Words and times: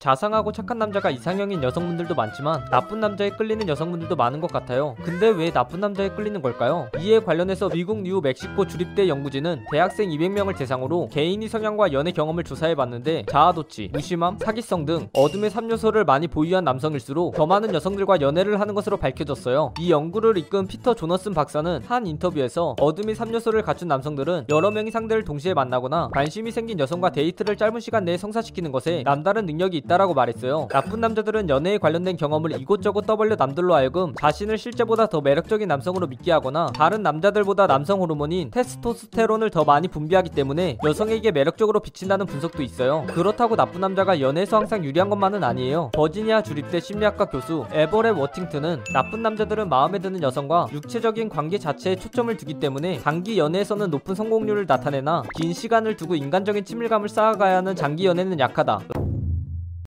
자상하고 0.00 0.50
착한 0.50 0.78
남자가 0.78 1.10
이상형인 1.10 1.62
여성분들도 1.62 2.14
많지만 2.14 2.64
나쁜 2.70 3.00
남자에 3.00 3.28
끌리는 3.28 3.68
여성분들도 3.68 4.16
많은 4.16 4.40
것 4.40 4.50
같아요. 4.50 4.96
근데 5.02 5.28
왜 5.28 5.50
나쁜 5.50 5.80
남자에 5.80 6.08
끌리는 6.08 6.40
걸까요? 6.40 6.88
이에 6.98 7.20
관련해서 7.20 7.68
미국 7.68 8.00
뉴 8.00 8.22
멕시코 8.22 8.66
주립대 8.66 9.08
연구진은 9.08 9.66
대학생 9.70 10.08
200명을 10.08 10.56
대상으로 10.56 11.10
개인의 11.12 11.46
성향과 11.46 11.92
연애 11.92 12.12
경험을 12.12 12.44
조사해봤는데 12.44 13.26
자아도취, 13.26 13.90
무심함, 13.92 14.38
사기성 14.38 14.86
등 14.86 15.10
어둠의 15.12 15.50
3요소를 15.50 16.06
많이 16.06 16.28
보유한 16.28 16.64
남성일수록 16.64 17.34
더 17.34 17.44
많은 17.44 17.74
여성들과 17.74 18.22
연애를 18.22 18.58
하는 18.58 18.74
것으로 18.74 18.96
밝혀졌어요. 18.96 19.74
이 19.78 19.90
연구를 19.90 20.38
이끈 20.38 20.66
피터 20.66 20.94
조너슨 20.94 21.34
박사는 21.34 21.82
한 21.86 22.06
인터뷰에서 22.06 22.74
어둠의 22.80 23.16
3요소를 23.16 23.62
갖춘 23.64 23.88
남성들은 23.88 24.46
여러 24.48 24.70
명의 24.70 24.90
상대를 24.92 25.24
동시에 25.24 25.52
만나거나 25.52 26.08
관심이 26.14 26.52
생긴 26.52 26.78
여성과 26.78 27.10
데이트를 27.10 27.58
짧은 27.58 27.80
시간 27.80 28.06
내에 28.06 28.16
성사시키는 28.16 28.72
것에 28.72 29.02
남다른 29.04 29.44
능력이 29.44 29.76
있다 29.76 29.89
있다라고 29.90 30.14
말했어요. 30.14 30.68
나쁜 30.70 31.00
남자들은 31.00 31.48
연애에 31.48 31.78
관련된 31.78 32.16
경험을 32.16 32.60
이곳저곳 32.60 33.06
떠벌려 33.06 33.34
남들로 33.34 33.74
하여금 33.74 34.14
자신을 34.14 34.56
실제보다 34.56 35.06
더 35.06 35.20
매력적인 35.20 35.66
남성으로 35.66 36.06
믿게 36.06 36.30
하거나 36.32 36.66
다른 36.66 37.02
남자들보다 37.02 37.66
남성 37.66 38.00
호르몬인 38.00 38.50
테스토스테론을 38.52 39.50
더 39.50 39.64
많이 39.64 39.88
분비하기 39.88 40.30
때문에 40.30 40.78
여성에게 40.84 41.32
매력적으로 41.32 41.80
비친다는 41.80 42.26
분석도 42.26 42.62
있어요. 42.62 43.04
그렇다고 43.08 43.56
나쁜 43.56 43.80
남자가 43.80 44.20
연애에서 44.20 44.58
항상 44.58 44.84
유리한 44.84 45.10
것만은 45.10 45.42
아니에요. 45.42 45.90
버지니아 45.92 46.42
주립대 46.42 46.80
심리학과 46.80 47.26
교수 47.26 47.66
에버렛 47.72 48.16
워팅턴은 48.16 48.84
나쁜 48.92 49.22
남자들은 49.22 49.68
마음에 49.68 49.98
드는 49.98 50.22
여성과 50.22 50.68
육체적인 50.72 51.28
관계 51.28 51.58
자체에 51.58 51.96
초점을 51.96 52.34
두기 52.36 52.54
때문에 52.54 53.00
단기 53.00 53.38
연애에서는 53.38 53.90
높은 53.90 54.14
성공률을 54.14 54.66
나타내나 54.66 55.22
긴 55.36 55.52
시간을 55.52 55.96
두고 55.96 56.14
인간적인 56.14 56.64
친밀감을 56.64 57.08
쌓아가야 57.08 57.56
하는 57.56 57.74
장기 57.74 58.06
연애는 58.06 58.38
약하다. 58.38 58.80